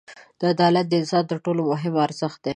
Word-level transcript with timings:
•عدالت 0.53 0.85
د 0.89 0.93
انسان 1.01 1.23
تر 1.31 1.37
ټولو 1.45 1.61
مهم 1.71 1.93
ارزښت 2.05 2.39
دی. 2.43 2.49